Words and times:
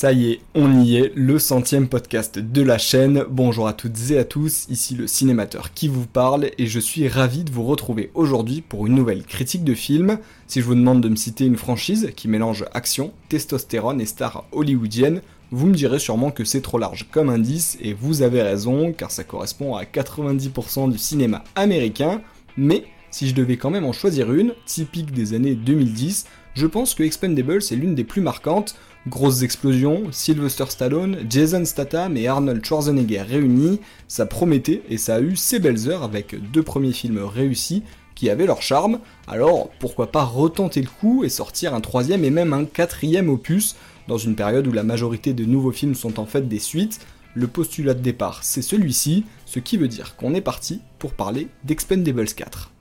Ça 0.00 0.12
y 0.12 0.30
est, 0.30 0.40
on 0.54 0.80
y 0.80 0.94
est, 0.94 1.10
le 1.16 1.40
centième 1.40 1.88
podcast 1.88 2.38
de 2.38 2.62
la 2.62 2.78
chaîne. 2.78 3.24
Bonjour 3.28 3.66
à 3.66 3.72
toutes 3.72 4.12
et 4.12 4.18
à 4.18 4.24
tous, 4.24 4.66
ici 4.68 4.94
le 4.94 5.08
cinémateur 5.08 5.74
qui 5.74 5.88
vous 5.88 6.06
parle 6.06 6.52
et 6.56 6.68
je 6.68 6.78
suis 6.78 7.08
ravi 7.08 7.42
de 7.42 7.50
vous 7.50 7.64
retrouver 7.64 8.12
aujourd'hui 8.14 8.60
pour 8.60 8.86
une 8.86 8.94
nouvelle 8.94 9.24
critique 9.24 9.64
de 9.64 9.74
film. 9.74 10.18
Si 10.46 10.60
je 10.60 10.66
vous 10.66 10.76
demande 10.76 11.00
de 11.00 11.08
me 11.08 11.16
citer 11.16 11.46
une 11.46 11.56
franchise 11.56 12.12
qui 12.14 12.28
mélange 12.28 12.64
action, 12.74 13.12
testostérone 13.28 14.00
et 14.00 14.06
star 14.06 14.44
hollywoodienne, 14.52 15.20
vous 15.50 15.66
me 15.66 15.74
direz 15.74 15.98
sûrement 15.98 16.30
que 16.30 16.44
c'est 16.44 16.62
trop 16.62 16.78
large 16.78 17.08
comme 17.10 17.28
indice 17.28 17.76
et 17.80 17.92
vous 17.92 18.22
avez 18.22 18.42
raison 18.42 18.92
car 18.92 19.10
ça 19.10 19.24
correspond 19.24 19.74
à 19.74 19.82
90% 19.82 20.92
du 20.92 20.98
cinéma 20.98 21.42
américain, 21.56 22.22
mais 22.56 22.84
si 23.10 23.26
je 23.26 23.34
devais 23.34 23.56
quand 23.56 23.70
même 23.70 23.84
en 23.84 23.92
choisir 23.92 24.32
une, 24.32 24.52
typique 24.64 25.10
des 25.10 25.34
années 25.34 25.56
2010, 25.56 26.26
je 26.54 26.66
pense 26.66 26.94
que 26.94 27.02
Expendables 27.02 27.58
est 27.58 27.76
l'une 27.76 27.94
des 27.94 28.04
plus 28.04 28.20
marquantes, 28.20 28.76
Grosses 29.08 29.42
explosions, 29.42 30.04
Sylvester 30.10 30.66
Stallone, 30.68 31.18
Jason 31.28 31.64
Statham 31.64 32.16
et 32.16 32.28
Arnold 32.28 32.64
Schwarzenegger 32.64 33.22
réunis, 33.22 33.80
ça 34.06 34.26
promettait 34.26 34.82
et 34.90 34.98
ça 34.98 35.16
a 35.16 35.20
eu 35.20 35.34
ses 35.34 35.58
belles 35.58 35.88
heures 35.88 36.02
avec 36.02 36.36
deux 36.52 36.62
premiers 36.62 36.92
films 36.92 37.24
réussis 37.24 37.82
qui 38.14 38.28
avaient 38.28 38.46
leur 38.46 38.60
charme, 38.60 38.98
alors 39.26 39.70
pourquoi 39.78 40.12
pas 40.12 40.24
retenter 40.24 40.82
le 40.82 40.88
coup 40.88 41.24
et 41.24 41.28
sortir 41.28 41.74
un 41.74 41.80
troisième 41.80 42.24
et 42.24 42.30
même 42.30 42.52
un 42.52 42.64
quatrième 42.64 43.30
opus 43.30 43.76
dans 44.08 44.18
une 44.18 44.36
période 44.36 44.66
où 44.66 44.72
la 44.72 44.82
majorité 44.82 45.32
de 45.32 45.44
nouveaux 45.44 45.72
films 45.72 45.94
sont 45.94 46.20
en 46.20 46.26
fait 46.26 46.46
des 46.46 46.58
suites, 46.58 47.00
le 47.34 47.46
postulat 47.46 47.94
de 47.94 48.02
départ 48.02 48.40
c'est 48.42 48.62
celui-ci, 48.62 49.24
ce 49.46 49.58
qui 49.58 49.78
veut 49.78 49.88
dire 49.88 50.16
qu'on 50.16 50.34
est 50.34 50.40
parti 50.40 50.80
pour 50.98 51.14
parler 51.14 51.48
d'Expendables 51.64 52.26
4. 52.26 52.72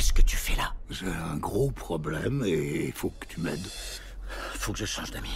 Qu'est-ce 0.00 0.14
que 0.14 0.22
tu 0.22 0.36
fais 0.36 0.56
là 0.56 0.72
J'ai 0.88 1.08
un 1.08 1.36
gros 1.36 1.70
problème 1.70 2.42
et 2.46 2.86
il 2.86 2.92
faut 2.92 3.12
que 3.20 3.26
tu 3.28 3.38
m'aides. 3.38 3.66
Faut 4.54 4.72
que 4.72 4.78
je 4.78 4.86
change 4.86 5.10
d'amis. 5.10 5.28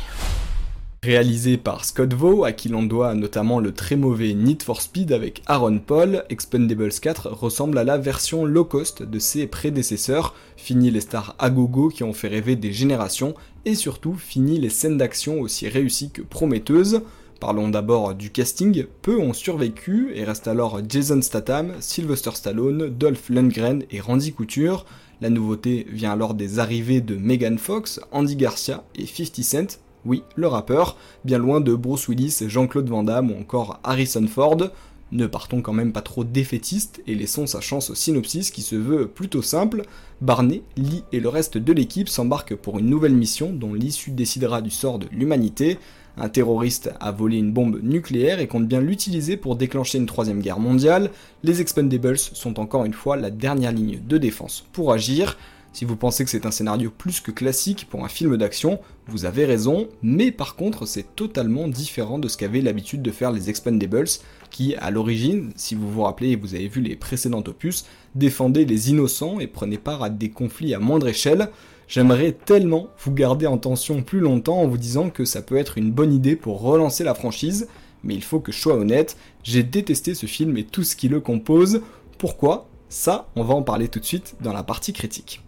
Réalisé 1.03 1.59
par 1.59 1.85
Scott 1.85 2.15
Vaux, 2.15 2.45
à 2.45 2.53
qui 2.53 2.71
l'on 2.71 2.83
doit 2.83 3.13
notamment 3.13 3.61
le 3.61 3.75
très 3.75 3.97
mauvais 3.97 4.33
Need 4.33 4.63
for 4.63 4.81
Speed 4.81 5.13
avec 5.13 5.43
Aaron 5.45 5.81
Paul, 5.81 6.25
Expendables 6.31 6.95
4 6.99 7.29
ressemble 7.29 7.77
à 7.77 7.85
la 7.85 7.99
version 7.99 8.47
low 8.47 8.65
cost 8.65 9.03
de 9.03 9.19
ses 9.19 9.47
prédécesseurs, 9.47 10.35
fini 10.57 10.91
les 10.91 11.03
stars 11.03 11.37
à 11.39 11.51
gogo 11.51 11.91
qui 11.91 12.03
ont 12.03 12.15
fait 12.15 12.29
rêver 12.29 12.57
des 12.57 12.73
générations, 12.73 13.35
et 13.67 13.75
surtout 13.75 14.15
fini 14.15 14.59
les 14.59 14.71
scènes 14.71 14.97
d'action 14.97 15.43
aussi 15.43 15.69
réussies 15.69 16.11
que 16.11 16.23
prometteuses. 16.23 17.03
Parlons 17.45 17.69
d'abord 17.69 18.15
du 18.15 18.31
casting, 18.31 18.87
peu 19.03 19.21
ont 19.21 19.35
survécu 19.35 20.13
et 20.15 20.25
restent 20.25 20.49
alors 20.49 20.81
Jason 20.89 21.21
Statham, 21.21 21.75
Sylvester 21.79 22.31
Stallone, 22.33 22.89
Dolph 22.89 23.29
Lundgren 23.29 23.83
et 23.91 24.01
Randy 24.01 24.33
Couture. 24.33 24.87
La 25.21 25.29
nouveauté 25.29 25.87
vient 25.91 26.13
alors 26.13 26.33
des 26.33 26.59
arrivées 26.59 27.03
de 27.03 27.17
Megan 27.17 27.59
Fox, 27.59 28.01
Andy 28.13 28.37
Garcia 28.37 28.85
et 28.95 29.05
50 29.05 29.45
Cent, 29.45 29.79
oui, 30.07 30.23
le 30.37 30.47
rappeur, 30.47 30.97
bien 31.27 31.37
loin 31.37 31.61
de 31.61 31.75
Bruce 31.75 32.09
Willis, 32.09 32.45
Jean-Claude 32.47 32.89
Van 32.89 33.03
Damme 33.03 33.31
ou 33.31 33.39
encore 33.39 33.79
Harrison 33.85 34.27
Ford. 34.27 34.71
Ne 35.13 35.27
partons 35.27 35.61
quand 35.61 35.75
même 35.75 35.93
pas 35.93 36.01
trop 36.01 36.25
défaitistes 36.25 37.03
et 37.07 37.15
laissons 37.15 37.47
sa 37.47 37.61
chance 37.61 37.91
au 37.91 37.95
synopsis 37.95 38.51
qui 38.53 38.63
se 38.63 38.75
veut 38.75 39.07
plutôt 39.07 39.43
simple. 39.43 39.83
Barney, 40.23 40.63
Lee 40.79 41.05
et 41.13 41.21
le 41.21 41.29
reste 41.29 41.59
de 41.59 41.73
l'équipe 41.75 42.09
s'embarquent 42.09 42.57
pour 42.57 42.79
une 42.79 42.89
nouvelle 42.89 43.15
mission 43.15 43.53
dont 43.53 43.75
l'issue 43.75 44.13
décidera 44.13 44.63
du 44.63 44.71
sort 44.71 44.99
de 44.99 45.09
l'humanité. 45.13 45.79
Un 46.17 46.29
terroriste 46.29 46.91
a 47.01 47.11
volé 47.11 47.39
une 47.39 47.53
bombe 47.53 47.81
nucléaire 47.83 48.39
et 48.39 48.47
compte 48.47 48.69
bien 48.69 48.81
l'utiliser 48.81 49.37
pour 49.37 49.57
déclencher 49.57 49.99
une 49.99 50.07
troisième 50.07 50.41
guerre 50.41 50.61
mondiale. 50.61 51.11
Les 51.43 51.61
Expendables 51.61 52.19
sont 52.19 52.61
encore 52.61 52.85
une 52.85 52.93
fois 52.93 53.17
la 53.17 53.31
dernière 53.31 53.73
ligne 53.73 54.01
de 54.07 54.17
défense 54.17 54.65
pour 54.73 54.93
agir. 54.93 55.37
Si 55.73 55.85
vous 55.85 55.97
pensez 55.97 56.23
que 56.23 56.31
c'est 56.31 56.47
un 56.47 56.53
scénario 56.53 56.93
plus 56.97 57.21
que 57.21 57.33
classique 57.33 57.89
pour 57.91 58.05
un 58.05 58.09
film 58.09 58.37
d'action, 58.37 58.79
vous 59.09 59.25
avez 59.25 59.45
raison, 59.45 59.89
mais 60.05 60.31
par 60.31 60.55
contre 60.55 60.87
c'est 60.87 61.17
totalement 61.17 61.67
différent 61.67 62.21
de 62.21 62.29
ce 62.29 62.37
qu'avaient 62.37 62.61
l'habitude 62.61 63.03
de 63.03 63.11
faire 63.11 63.33
les 63.33 63.51
Expendables, 63.51 64.07
qui 64.53 64.77
à 64.77 64.93
l'origine, 64.93 65.51
si 65.57 65.75
vous 65.75 65.91
vous 65.91 66.03
rappelez 66.03 66.31
et 66.31 66.37
vous 66.37 66.55
avez 66.55 66.69
vu 66.69 66.81
les 66.81 66.95
précédents 66.95 67.43
opus, 67.45 67.87
défendaient 68.15 68.67
les 68.67 68.91
innocents 68.91 69.41
et 69.41 69.49
prenaient 69.49 69.79
part 69.79 70.05
à 70.05 70.11
des 70.11 70.31
conflits 70.31 70.75
à 70.75 70.79
moindre 70.79 71.09
échelle. 71.09 71.49
J'aimerais 71.87 72.33
tellement 72.33 72.89
vous 72.99 73.13
garder 73.13 73.47
en 73.47 73.59
tension 73.59 74.03
plus 74.03 74.21
longtemps 74.21 74.61
en 74.61 74.67
vous 74.67 74.79
disant 74.79 75.11
que 75.11 75.25
ça 75.25 75.43
peut 75.43 75.57
être 75.57 75.77
une 75.77 75.91
bonne 75.91 76.13
idée 76.13 76.37
pour 76.37 76.61
relancer 76.61 77.05
la 77.05 77.15
franchise, 77.15 77.69
mais 78.03 78.15
il 78.15 78.23
faut 78.23 78.41
que 78.41 78.53
je 78.53 78.59
sois 78.59 78.75
honnête, 78.75 79.17
j'ai 79.43 79.63
détesté 79.63 80.15
ce 80.15 80.27
film 80.27 80.57
et 80.57 80.65
tout 80.65 80.83
ce 80.83 80.97
qui 80.97 81.09
le 81.09 81.21
compose. 81.21 81.83
Pourquoi? 82.19 82.69
Ça, 82.89 83.29
on 83.37 83.43
va 83.45 83.55
en 83.55 83.63
parler 83.63 83.89
tout 83.89 84.01
de 84.01 84.05
suite 84.05 84.37
dans 84.41 84.53
la 84.53 84.63
partie 84.63 84.93
critique. 84.93 85.43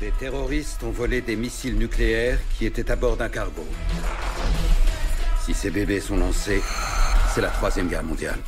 Des 0.00 0.10
terroristes 0.18 0.82
ont 0.82 0.90
volé 0.90 1.20
des 1.20 1.36
missiles 1.36 1.76
nucléaires 1.76 2.40
qui 2.58 2.66
étaient 2.66 2.90
à 2.90 2.96
bord 2.96 3.16
d'un 3.16 3.28
cargo. 3.28 3.62
Si 5.44 5.54
ces 5.54 5.70
bébés 5.70 6.00
sont 6.00 6.16
lancés, 6.16 6.62
c'est 7.32 7.40
la 7.40 7.50
troisième 7.50 7.88
guerre 7.88 8.02
mondiale. 8.02 8.38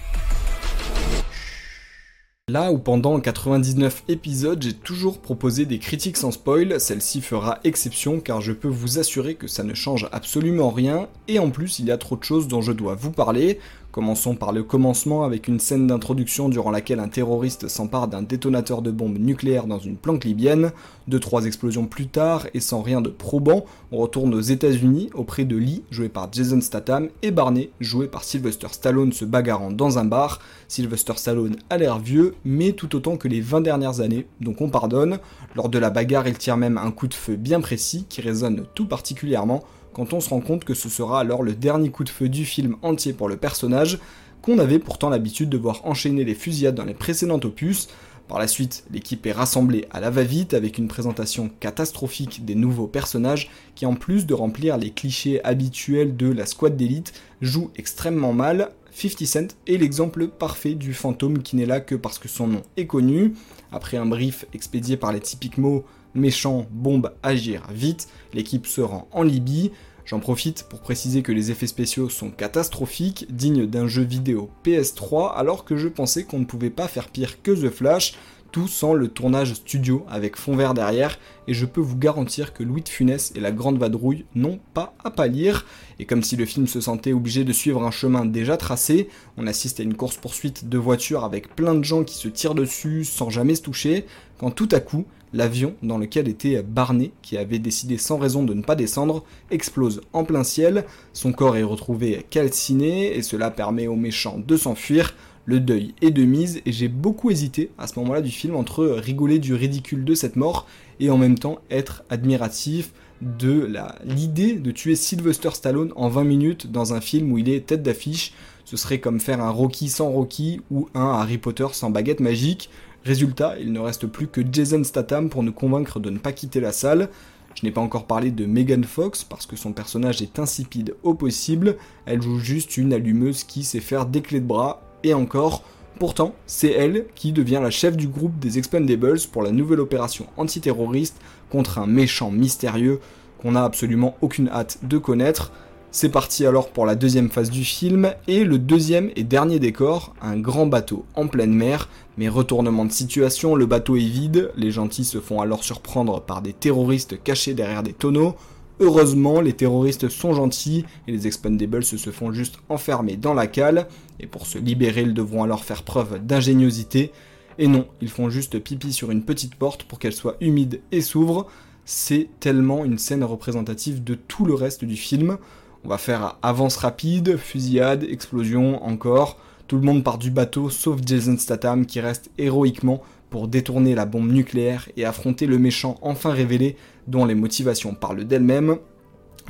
Là 2.49 2.71
où 2.71 2.79
pendant 2.79 3.19
99 3.19 4.05
épisodes 4.07 4.63
j'ai 4.63 4.73
toujours 4.73 5.19
proposé 5.19 5.67
des 5.67 5.81
critiques 5.81 6.17
sans 6.17 6.31
spoil, 6.31 6.81
celle-ci 6.81 7.21
fera 7.21 7.59
exception 7.65 8.21
car 8.21 8.41
je 8.41 8.53
peux 8.53 8.69
vous 8.69 9.01
assurer 9.01 9.35
que 9.35 9.49
ça 9.49 9.65
ne 9.65 9.75
change 9.75 10.09
absolument 10.13 10.71
rien 10.71 11.09
et 11.27 11.41
en 11.41 11.51
plus 11.51 11.81
il 11.81 11.87
y 11.87 11.91
a 11.91 11.99
trop 11.99 12.17
de 12.17 12.23
choses 12.23 12.47
dont 12.47 12.63
je 12.63 12.71
dois 12.71 12.95
vous 12.95 13.11
parler. 13.11 13.59
Commençons 13.97 14.35
par 14.35 14.53
le 14.53 14.63
commencement 14.63 15.25
avec 15.25 15.49
une 15.49 15.59
scène 15.59 15.87
d'introduction 15.87 16.51
durant 16.51 16.71
laquelle 16.71 17.01
un 17.01 17.09
terroriste 17.09 17.69
s'empare 17.69 18.09
d'un 18.09 18.21
détonateur 18.21 18.83
de 18.83 18.91
bombe 18.91 19.17
nucléaire 19.17 19.67
dans 19.67 19.79
une 19.79 19.97
planque 19.97 20.27
libyenne. 20.27 20.73
Deux 21.09 21.19
trois 21.19 21.47
explosions 21.47 21.87
plus 21.87 22.07
tard 22.07 22.47
et 22.53 22.61
sans 22.61 22.83
rien 22.83 23.01
de 23.01 23.09
probant, 23.09 23.65
on 23.93 23.97
retourne 23.97 24.35
aux 24.35 24.41
États-Unis 24.43 25.09
auprès 25.15 25.47
de 25.47 25.57
Lee, 25.57 25.83
joué 25.91 26.11
par 26.11 26.29
Jason 26.31 26.61
Statham, 26.61 27.09
et 27.23 27.31
Barney, 27.31 27.71
joué 27.81 28.07
par 28.07 28.23
Sylvester 28.23 28.67
Stallone, 28.71 29.15
se 29.15 29.25
bagarrant 29.25 29.71
dans 29.71 29.99
un 29.99 30.05
bar. 30.05 30.41
Sylvester 30.69 31.15
Stallone 31.17 31.57
a 31.71 31.79
l'air 31.79 31.99
vieux, 31.99 32.35
mais 32.45 32.73
tout 32.73 32.97
autant 32.97 33.17
que 33.17 33.29
les 33.29 33.41
20 33.41 33.63
dernières 33.63 34.01
années, 34.01 34.27
donc 34.43 34.61
on 34.61 34.69
pardonne. 34.69 35.21
Lors 35.55 35.71
de 35.71 35.79
la 35.79 35.89
bagarre, 35.89 36.29
il 36.29 36.37
tire 36.37 36.59
même 36.59 36.77
un 36.77 36.91
coup 36.91 37.09
de 37.09 37.15
feu 37.15 37.37
bien 37.37 37.63
précis 37.63 38.05
qui 38.11 38.21
résonne 38.21 38.67
tout 38.75 38.87
particulièrement 38.87 39.65
quand 39.97 40.13
on 40.13 40.21
se 40.21 40.29
rend 40.29 40.43
compte 40.43 40.67
que 40.67 40.75
ce 40.75 40.91
sera 40.91 41.21
alors 41.21 41.43
le 41.43 41.55
dernier 41.55 41.89
coup 41.89 42.05
de 42.05 42.11
feu 42.11 42.29
du 42.29 42.45
film 42.45 42.77
entier 42.83 43.15
pour 43.15 43.31
le 43.31 43.39
personnage, 43.39 43.99
qu'on 44.43 44.59
avait 44.59 44.79
pourtant 44.79 45.09
l'habitude 45.09 45.49
de 45.49 45.57
voir 45.57 45.81
enchaîner 45.87 46.23
les 46.23 46.35
fusillades 46.35 46.75
dans 46.75 46.85
les 46.85 46.93
précédents 46.93 47.41
opus. 47.43 47.89
Par 48.29 48.39
la 48.39 48.47
suite, 48.47 48.85
l'équipe 48.93 49.25
est 49.25 49.33
rassemblée 49.33 49.87
à 49.91 50.01
la 50.01 50.11
va-vite 50.11 50.53
avec 50.53 50.77
une 50.77 50.89
présentation 50.89 51.51
catastrophique 51.61 52.45
des 52.45 52.55
nouveaux 52.55 52.89
personnages 52.89 53.51
qui 53.75 53.87
en 53.87 53.95
plus 53.95 54.27
de 54.27 54.35
remplir 54.35 54.77
les 54.77 54.91
clichés 54.91 55.43
habituels 55.45 56.15
de 56.15 56.31
la 56.31 56.45
squad 56.45 56.77
d'élite, 56.77 57.15
joue 57.41 57.71
extrêmement 57.77 58.35
mal. 58.35 58.73
50 58.93 59.25
Cent 59.27 59.57
est 59.67 59.79
l'exemple 59.79 60.29
parfait 60.29 60.75
du 60.75 60.93
fantôme 60.93 61.43
qui 61.43 61.57
n'est 61.57 61.65
là 61.65 61.81
que 61.81 61.95
parce 61.95 62.19
que 62.19 62.29
son 62.29 62.49
nom 62.49 62.63
est 62.77 62.87
connu. 62.87 63.33
Après 63.73 63.97
un 63.97 64.07
brief 64.07 64.45
expédié 64.53 64.99
par 64.99 65.15
les 65.15 65.21
typiques 65.21 65.57
mots 65.57 65.87
méchant, 66.17 66.67
bombe, 66.71 67.13
agir 67.23 67.67
vite, 67.73 68.09
l'équipe 68.35 68.67
se 68.67 68.81
rend 68.81 69.09
en 69.13 69.23
Libye. 69.23 69.71
J'en 70.05 70.21
profite 70.21 70.67
pour 70.69 70.81
préciser 70.81 71.23
que 71.23 71.33
les 71.33 71.51
effets 71.51 71.67
spéciaux 71.67 72.09
sont 72.09 72.31
catastrophiques, 72.31 73.27
dignes 73.29 73.67
d'un 73.67 73.89
jeu 73.89 74.03
vidéo 74.03 74.51
PS3, 74.65 75.35
alors 75.35 75.65
que 75.65 75.77
je 75.77 75.89
pensais 75.89 76.25
qu'on 76.25 76.39
ne 76.39 76.45
pouvait 76.45 76.71
pas 76.71 76.87
faire 76.87 77.09
pire 77.09 77.43
que 77.43 77.51
The 77.51 77.71
Flash, 77.71 78.15
tout 78.53 78.69
sans 78.69 78.95
le 78.95 79.09
tournage 79.09 79.53
studio 79.53 80.07
avec 80.09 80.37
fond 80.37 80.57
vert 80.57 80.73
derrière, 80.73 81.19
et 81.47 81.55
je 81.55 81.67
peux 81.67 81.81
vous 81.81 81.99
garantir 81.99 82.55
que 82.55 82.63
Louis 82.63 82.83
de 82.83 82.89
Funès 82.89 83.33
et 83.35 83.41
la 83.41 83.53
Grande 83.53 83.79
Vadrouille 83.79 84.25
n'ont 84.35 84.61
pas 84.73 84.95
à 85.05 85.11
pâlir, 85.11 85.67
et 85.99 86.07
comme 86.07 86.23
si 86.23 86.37
le 86.37 86.47
film 86.47 86.67
se 86.67 86.81
sentait 86.81 87.13
obligé 87.13 87.45
de 87.45 87.53
suivre 87.53 87.83
un 87.83 87.91
chemin 87.91 88.25
déjà 88.25 88.57
tracé, 88.57 89.09
on 89.37 89.47
assiste 89.47 89.81
à 89.81 89.83
une 89.83 89.95
course-poursuite 89.95 90.69
de 90.69 90.79
voitures 90.79 91.25
avec 91.25 91.55
plein 91.55 91.75
de 91.75 91.85
gens 91.85 92.05
qui 92.05 92.15
se 92.15 92.29
tirent 92.29 92.55
dessus 92.55 93.05
sans 93.05 93.29
jamais 93.29 93.57
se 93.57 93.63
toucher, 93.63 94.07
quand 94.39 94.51
tout 94.51 94.69
à 94.73 94.81
coup, 94.81 95.05
l'avion 95.33 95.75
dans 95.83 95.99
lequel 95.99 96.29
était 96.29 96.63
Barney, 96.63 97.13
qui 97.23 97.37
avait 97.37 97.59
décidé 97.59 97.99
sans 97.99 98.19
raison 98.19 98.43
de 98.43 98.55
ne 98.55 98.63
pas 98.63 98.75
descendre, 98.75 99.25
explose 99.51 100.01
en 100.13 100.25
plein 100.25 100.45
ciel, 100.45 100.85
son 101.13 101.33
corps 101.33 101.57
est 101.57 101.63
retrouvé 101.63 102.25
calciné, 102.31 103.17
et 103.17 103.23
cela 103.23 103.51
permet 103.51 103.87
aux 103.87 103.97
méchants 103.97 104.41
de 104.45 104.57
s'enfuir, 104.57 105.15
le 105.45 105.61
deuil 105.61 105.95
est 106.03 106.11
de 106.11 106.25
mise, 106.25 106.61
et 106.67 106.73
j'ai 106.73 106.89
beaucoup 106.89 107.31
hésité 107.31 107.71
à 107.79 107.87
ce 107.87 107.99
moment-là 108.01 108.21
du 108.21 108.31
film 108.31 108.57
entre 108.57 108.87
rigoler 108.87 109.39
du 109.39 109.55
ridicule 109.55 110.05
de 110.05 110.15
cette 110.15 110.37
mort, 110.37 110.67
et 111.01 111.11
en 111.11 111.19
même 111.19 111.39
temps 111.39 111.59
être 111.71 112.03
admiratif 112.11 112.93
de 113.23 113.71
l'idée 114.05 114.55
de 114.55 114.71
tuer 114.71 114.95
Sylvester 114.95 115.51
Stallone 115.53 115.93
en 115.97 116.09
20 116.09 116.25
minutes 116.25 116.71
dans 116.71 116.93
un 116.93 117.01
film 117.01 117.33
où 117.33 117.39
il 117.39 117.49
est 117.49 117.67
tête 117.67 117.83
d'affiche, 117.83 118.33
ce 118.67 118.77
serait 118.77 118.99
comme 118.99 119.21
faire 119.21 119.41
un 119.41 119.51
Rocky 119.51 119.89
sans 119.89 120.11
Rocky 120.11 120.61
ou 120.71 120.89
un 120.95 121.07
Harry 121.07 121.39
Potter 121.39 121.69
sans 121.73 121.91
baguette 121.91 122.21
magique. 122.21 122.69
Résultat, 123.07 123.55
il 123.61 123.73
ne 123.73 123.79
reste 123.79 124.09
plus 124.09 124.27
que 124.27 124.41
Jason 124.51 124.83
Statham 124.83 125.29
pour 125.29 125.45
nous 125.45 125.53
convaincre 125.53 126.01
de 126.01 126.11
ne 126.11 126.19
pas 126.19 126.33
quitter 126.33 126.59
la 126.59 126.73
salle. 126.73 127.09
Je 127.55 127.65
n'ai 127.65 127.71
pas 127.71 127.81
encore 127.81 128.09
parlé 128.09 128.33
de 128.33 128.47
Megan 128.47 128.83
Fox 128.83 129.23
parce 129.23 129.47
que 129.47 129.55
son 129.55 129.73
personnage 129.73 130.23
est 130.23 130.41
insipide 130.41 130.97
au 131.05 131.15
possible. 131.15 131.77
Elle 132.05 132.21
joue 132.21 132.41
juste 132.41 132.77
une 132.77 132.93
allumeuse 132.93 133.45
qui 133.45 133.63
sait 133.63 133.79
faire 133.79 134.07
des 134.07 134.23
clés 134.23 134.41
de 134.41 134.47
bras 134.47 134.83
et 135.05 135.15
encore. 135.15 135.63
Pourtant, 136.01 136.35
c'est 136.47 136.73
elle 136.73 137.07
qui 137.15 137.31
devient 137.31 137.61
la 137.63 137.71
chef 137.71 137.97
du 137.97 138.09
groupe 138.09 138.41
des 138.41 138.59
Expendables 138.59 139.21
pour 139.31 139.45
la 139.45 139.53
nouvelle 139.53 139.79
opération 139.79 140.27
antiterroriste 140.37 141.21
contre 141.49 141.79
un 141.79 141.87
méchant 141.87 142.33
mystérieux. 142.33 142.99
qu'on 143.39 143.55
a 143.55 143.63
absolument 143.63 144.17
aucune 144.21 144.49
hâte 144.49 144.79
de 144.83 144.99
connaître. 144.99 145.53
C'est 145.99 146.11
parti 146.11 146.45
alors 146.45 146.69
pour 146.69 146.85
la 146.85 146.95
deuxième 146.95 147.31
phase 147.31 147.49
du 147.49 147.65
film, 147.65 148.13
et 148.29 148.45
le 148.45 148.59
deuxième 148.59 149.11
et 149.17 149.25
dernier 149.25 149.59
décor, 149.59 150.15
un 150.21 150.37
grand 150.37 150.67
bateau 150.67 151.07
en 151.15 151.27
pleine 151.27 151.55
mer, 151.55 151.89
mais 152.19 152.29
retournement 152.29 152.85
de 152.85 152.93
situation, 152.93 153.55
le 153.55 153.65
bateau 153.65 153.97
est 153.97 154.01
vide, 154.01 154.51
les 154.59 154.71
gentils 154.71 155.07
se 155.07 155.21
font 155.21 155.41
alors 155.41 155.65
surprendre 155.65 156.21
par 156.21 156.43
des 156.43 156.53
terroristes 156.53 157.23
cachés 157.23 157.55
derrière 157.55 157.83
des 157.83 157.95
tonneaux, 157.95 158.35
Heureusement, 158.79 159.41
les 159.41 159.55
terroristes 159.55 160.11
sont 160.11 160.35
gentils 160.35 160.85
et 161.09 161.13
les 161.13 161.27
expendables 161.27 161.83
se 161.83 162.11
font 162.11 162.31
juste 162.31 162.59
enfermer 162.69 163.17
dans 163.17 163.33
la 163.33 163.47
cale, 163.47 163.89
et 164.21 164.27
pour 164.27 164.47
se 164.47 164.59
libérer, 164.59 165.01
ils 165.01 165.15
devront 165.15 165.45
alors 165.45 165.65
faire 165.65 165.83
preuve 165.83 166.19
d'ingéniosité. 166.23 167.11
Et 167.57 167.69
non, 167.69 167.87
ils 168.03 168.11
font 168.11 168.29
juste 168.29 168.59
pipi 168.59 168.93
sur 168.93 169.11
une 169.11 169.25
petite 169.25 169.55
porte 169.55 169.85
pour 169.85 169.99
qu'elle 169.99 170.13
soit 170.13 170.37
humide 170.43 170.83
et 170.93 171.01
s'ouvre. 171.01 171.47
C'est 171.87 172.29
tellement 172.39 172.85
une 172.85 172.99
scène 172.99 173.25
représentative 173.25 174.05
de 174.05 174.15
tout 174.15 174.45
le 174.45 174.53
reste 174.53 174.85
du 174.85 174.97
film. 174.97 175.39
On 175.87 175.89
va 175.89 175.99
faire 175.99 176.37
avance 176.43 176.79
rapide, 176.79 177.37
fusillade, 177.37 178.03
explosion, 178.03 178.85
encore. 178.85 179.39
Tout 179.69 179.77
le 179.77 179.83
monde 179.83 180.03
part 180.03 180.19
du 180.19 180.33
bateau 180.33 180.69
sauf 180.69 180.99
Jason 181.07 181.39
Statham 181.39 181.87
qui 181.87 182.01
reste 182.01 182.29
héroïquement 182.39 183.05
pour 183.31 183.47
détourner 183.47 183.95
la 183.95 184.05
bombe 184.05 184.33
nucléaire 184.33 184.89
et 184.97 185.05
affronter 185.05 185.47
le 185.47 185.61
méchant 185.61 185.95
enfin 186.03 186.33
révélé 186.33 186.77
dont 187.07 187.25
les 187.25 187.37
motivations 187.37 187.95
parlent 187.95 188.25
d'elles-mêmes. 188.25 188.79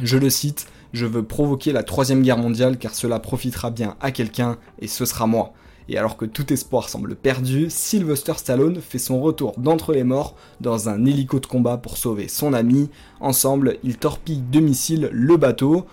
Je 0.03 0.19
le 0.19 0.29
cite, 0.29 0.67
je 0.93 1.07
veux 1.07 1.23
provoquer 1.23 1.73
la 1.73 1.83
troisième 1.83 2.21
guerre 2.21 2.37
mondiale 2.37 2.77
car 2.77 2.95
cela 2.95 3.19
profitera 3.19 3.71
bien 3.71 3.97
à 4.03 4.11
quelqu'un 4.11 4.59
et 4.79 4.89
ce 4.89 5.07
sera 5.07 5.27
moi. 5.27 5.55
Et 5.89 5.97
alors 5.97 6.19
que 6.19 6.27
tout 6.27 6.53
espoir 6.53 6.91
semble 6.91 7.17
perdu, 7.17 7.69
Sylvester 7.71 8.35
Stallone 8.37 8.83
fait 8.83 8.99
son 8.99 9.23
retour 9.23 9.55
d'entre 9.57 9.95
les 9.95 10.05
morts 10.05 10.35
dans 10.61 10.91
un 10.91 11.07
hélico 11.07 11.41
de 11.41 11.47
combat 11.47 11.79
pour 11.79 11.97
sauver 11.97 12.29
son 12.29 12.53
ami. 12.53 12.91
Ensemble, 13.21 13.79
ils 13.83 13.97
torpillent 13.97 14.43
de 14.53 14.61
missiles 14.61 15.09
le 15.13 15.39
bateau 15.39 15.87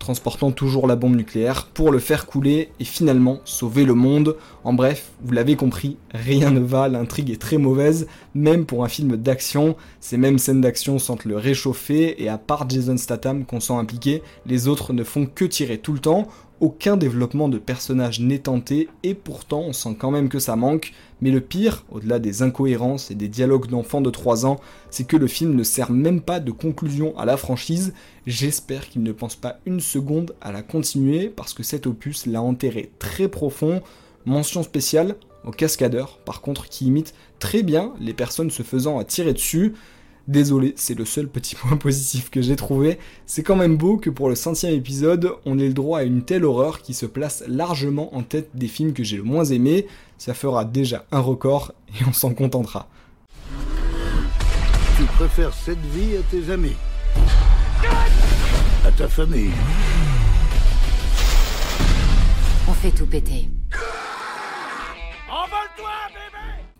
transportant 0.00 0.50
toujours 0.50 0.88
la 0.88 0.96
bombe 0.96 1.14
nucléaire 1.14 1.66
pour 1.66 1.92
le 1.92 2.00
faire 2.00 2.26
couler 2.26 2.70
et 2.80 2.84
finalement 2.84 3.40
sauver 3.44 3.84
le 3.84 3.94
monde. 3.94 4.36
En 4.64 4.72
bref, 4.72 5.10
vous 5.22 5.32
l'avez 5.32 5.54
compris, 5.54 5.98
rien 6.12 6.50
ne 6.50 6.58
va, 6.58 6.88
l'intrigue 6.88 7.30
est 7.30 7.40
très 7.40 7.58
mauvaise, 7.58 8.08
même 8.34 8.64
pour 8.66 8.82
un 8.82 8.88
film 8.88 9.16
d'action. 9.16 9.76
Ces 10.00 10.16
mêmes 10.16 10.38
scènes 10.38 10.62
d'action 10.62 10.98
sentent 10.98 11.26
le 11.26 11.36
réchauffer 11.36 12.20
et 12.20 12.28
à 12.28 12.38
part 12.38 12.68
Jason 12.68 12.96
Statham 12.96 13.44
qu'on 13.44 13.60
sent 13.60 13.74
impliqué, 13.74 14.22
les 14.46 14.66
autres 14.66 14.92
ne 14.92 15.04
font 15.04 15.26
que 15.26 15.44
tirer 15.44 15.78
tout 15.78 15.92
le 15.92 16.00
temps 16.00 16.26
aucun 16.60 16.96
développement 16.96 17.48
de 17.48 17.58
personnage 17.58 18.20
n'est 18.20 18.40
tenté, 18.40 18.88
et 19.02 19.14
pourtant 19.14 19.60
on 19.60 19.72
sent 19.72 19.96
quand 19.98 20.10
même 20.10 20.28
que 20.28 20.38
ça 20.38 20.56
manque, 20.56 20.92
mais 21.20 21.30
le 21.30 21.40
pire, 21.40 21.84
au-delà 21.90 22.18
des 22.18 22.42
incohérences 22.42 23.10
et 23.10 23.14
des 23.14 23.28
dialogues 23.28 23.68
d'enfants 23.68 24.00
de 24.00 24.10
3 24.10 24.46
ans, 24.46 24.60
c'est 24.90 25.06
que 25.06 25.16
le 25.16 25.26
film 25.26 25.54
ne 25.54 25.62
sert 25.62 25.90
même 25.90 26.20
pas 26.20 26.40
de 26.40 26.50
conclusion 26.50 27.16
à 27.18 27.24
la 27.24 27.36
franchise, 27.36 27.94
j'espère 28.26 28.88
qu'il 28.88 29.02
ne 29.02 29.12
pense 29.12 29.36
pas 29.36 29.58
une 29.66 29.80
seconde 29.80 30.34
à 30.40 30.52
la 30.52 30.62
continuer, 30.62 31.28
parce 31.28 31.54
que 31.54 31.62
cet 31.62 31.86
opus 31.86 32.26
l'a 32.26 32.42
enterré 32.42 32.90
très 32.98 33.28
profond, 33.28 33.82
mention 34.26 34.62
spéciale 34.62 35.16
au 35.44 35.50
cascadeur, 35.50 36.18
par 36.18 36.42
contre, 36.42 36.68
qui 36.68 36.86
imite 36.86 37.14
très 37.38 37.62
bien 37.62 37.94
les 37.98 38.12
personnes 38.12 38.50
se 38.50 38.62
faisant 38.62 39.02
tirer 39.04 39.32
dessus, 39.32 39.72
Désolé, 40.30 40.74
c'est 40.76 40.94
le 40.94 41.04
seul 41.04 41.26
petit 41.26 41.56
point 41.56 41.76
positif 41.76 42.30
que 42.30 42.40
j'ai 42.40 42.54
trouvé. 42.54 43.00
C'est 43.26 43.42
quand 43.42 43.56
même 43.56 43.76
beau 43.76 43.96
que 43.96 44.10
pour 44.10 44.28
le 44.28 44.36
centième 44.36 44.74
épisode, 44.74 45.32
on 45.44 45.58
ait 45.58 45.66
le 45.66 45.74
droit 45.74 45.98
à 45.98 46.02
une 46.04 46.22
telle 46.22 46.44
horreur 46.44 46.82
qui 46.82 46.94
se 46.94 47.04
place 47.04 47.42
largement 47.48 48.14
en 48.14 48.22
tête 48.22 48.50
des 48.54 48.68
films 48.68 48.92
que 48.92 49.02
j'ai 49.02 49.16
le 49.16 49.24
moins 49.24 49.44
aimés. 49.44 49.88
Ça 50.18 50.32
fera 50.32 50.64
déjà 50.64 51.04
un 51.10 51.18
record 51.18 51.72
et 52.00 52.04
on 52.06 52.12
s'en 52.12 52.32
contentera. 52.32 52.86
Tu 54.96 55.02
préfères 55.16 55.52
cette 55.52 55.84
vie 55.86 56.16
à 56.16 56.22
tes 56.30 56.52
amis? 56.52 56.76
À 58.86 58.92
ta 58.92 59.08
famille? 59.08 59.50
On 62.68 62.72
fait 62.74 62.92
tout 62.92 63.06
péter. 63.06 63.48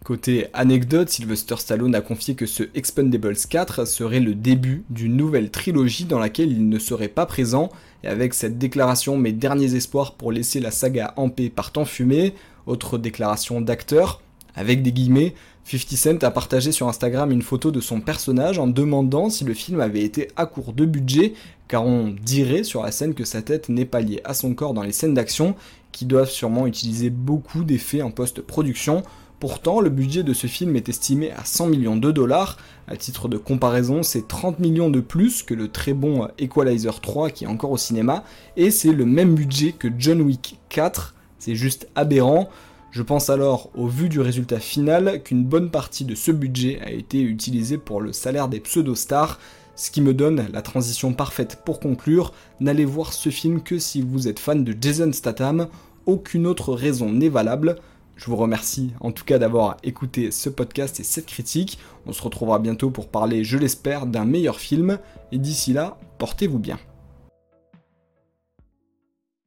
Côté 0.05 0.47
anecdote, 0.55 1.11
Sylvester 1.11 1.57
Stallone 1.59 1.95
a 1.95 2.01
confié 2.01 2.35
que 2.35 2.47
ce 2.47 2.63
Expendables 2.75 3.37
4 3.37 3.87
serait 3.87 4.21
le 4.21 4.35
début 4.35 4.83
d'une 4.89 5.15
nouvelle 5.15 5.51
trilogie 5.51 6.07
dans 6.07 6.19
laquelle 6.19 6.51
il 6.51 6.71
ne 6.71 6.79
serait 6.79 7.09
pas 7.09 7.27
présent, 7.27 7.69
et 8.03 8.09
avec 8.09 8.33
cette 8.33 8.57
déclaration 8.57 9.19
mes 9.19 9.33
derniers 9.33 9.75
espoirs 9.75 10.15
pour 10.15 10.33
laisser 10.33 10.59
la 10.59 10.71
saga 10.71 11.13
en 11.19 11.29
paix 11.29 11.51
par 11.51 11.71
temps 11.71 11.85
fumé, 11.85 12.33
autre 12.67 12.97
déclaration 12.97 13.61
d'acteur, 13.61 14.23
avec 14.55 14.83
des 14.83 14.91
guillemets, 14.91 15.35
50 15.65 15.97
Cent 15.97 16.25
a 16.25 16.31
partagé 16.31 16.73
sur 16.73 16.89
Instagram 16.89 17.31
une 17.31 17.43
photo 17.43 17.71
de 17.71 17.81
son 17.81 18.01
personnage 18.01 18.59
en 18.59 18.67
demandant 18.67 19.29
si 19.29 19.45
le 19.45 19.53
film 19.53 19.81
avait 19.81 20.03
été 20.03 20.29
à 20.35 20.47
court 20.47 20.73
de 20.73 20.87
budget, 20.87 21.35
car 21.69 21.85
on 21.85 22.09
dirait 22.09 22.65
sur 22.65 22.83
la 22.83 22.91
scène 22.91 23.13
que 23.13 23.25
sa 23.25 23.43
tête 23.43 23.69
n'est 23.69 23.85
pas 23.85 24.01
liée 24.01 24.23
à 24.25 24.33
son 24.33 24.55
corps 24.55 24.73
dans 24.73 24.83
les 24.83 24.93
scènes 24.93 25.15
d'action, 25.15 25.55
qui 25.93 26.07
doivent 26.07 26.31
sûrement 26.31 26.67
utiliser 26.67 27.11
beaucoup 27.11 27.65
d'effets 27.65 28.01
en 28.01 28.11
post-production, 28.11 29.03
Pourtant, 29.41 29.81
le 29.81 29.89
budget 29.89 30.23
de 30.23 30.35
ce 30.35 30.47
film 30.47 30.77
est 30.77 30.91
estimé 30.91 31.31
à 31.31 31.47
100 31.47 31.69
millions 31.69 31.97
de 31.97 32.13
dollars. 32.13 32.59
À 32.87 32.99
titre 32.99 33.27
de 33.27 33.39
comparaison, 33.39 34.03
c'est 34.03 34.29
30 34.29 34.59
millions 34.59 34.91
de 34.91 35.01
plus 35.01 35.43
que 35.43 35.55
le 35.55 35.69
très 35.69 35.95
bon 35.95 36.29
Equalizer 36.39 37.01
3 37.01 37.31
qui 37.31 37.45
est 37.45 37.47
encore 37.47 37.71
au 37.71 37.79
cinéma, 37.79 38.23
et 38.59 38.71
c'est 38.71 38.93
le 38.93 39.07
même 39.07 39.35
budget 39.35 39.73
que 39.73 39.89
John 39.99 40.21
Wick 40.21 40.59
4. 40.69 41.15
C'est 41.39 41.55
juste 41.55 41.89
aberrant. 41.95 42.51
Je 42.91 43.03
pense 43.03 43.31
alors, 43.31 43.71
au 43.75 43.87
vu 43.87 44.11
du 44.11 44.21
résultat 44.21 44.61
final, 44.61 45.23
qu'une 45.23 45.45
bonne 45.45 45.71
partie 45.71 46.05
de 46.05 46.15
ce 46.15 46.33
budget 46.33 46.79
a 46.85 46.91
été 46.91 47.23
utilisé 47.23 47.79
pour 47.79 48.03
le 48.03 48.13
salaire 48.13 48.49
des 48.49 48.61
pseudo-stars, 48.61 49.39
ce 49.75 49.91
qui 49.91 50.03
me 50.03 50.13
donne 50.13 50.49
la 50.53 50.61
transition 50.61 51.15
parfaite 51.15 51.61
pour 51.65 51.81
conclure. 51.81 52.35
N'allez 52.61 52.85
voir 52.85 53.15
ce 53.15 53.31
film 53.31 53.63
que 53.63 53.79
si 53.79 54.03
vous 54.03 54.29
êtes 54.29 54.39
fan 54.39 54.65
de 54.65 54.77
Jason 54.79 55.13
Statham, 55.15 55.69
aucune 56.05 56.47
autre 56.47 56.75
raison 56.75 57.11
n'est 57.11 57.31
valable. 57.31 57.77
Je 58.21 58.27
vous 58.27 58.37
remercie 58.37 58.93
en 59.01 59.13
tout 59.13 59.25
cas 59.25 59.39
d'avoir 59.39 59.79
écouté 59.83 60.31
ce 60.31 60.51
podcast 60.51 61.01
et 61.01 61.05
cette 61.05 61.25
critique. 61.25 61.79
On 62.05 62.13
se 62.13 62.21
retrouvera 62.21 62.59
bientôt 62.59 62.91
pour 62.91 63.09
parler, 63.09 63.45
je 63.45 63.57
l'espère, 63.57 64.05
d'un 64.05 64.27
meilleur 64.27 64.61
film. 64.61 64.99
Et 65.33 65.39
d'ici 65.39 65.73
là, 65.73 65.97
portez-vous 66.19 66.59
bien. 66.59 66.79